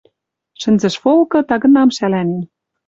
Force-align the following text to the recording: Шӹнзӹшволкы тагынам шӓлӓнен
Шӹнзӹшволкы 0.61 1.39
тагынам 1.49 1.89
шӓлӓнен 1.95 2.41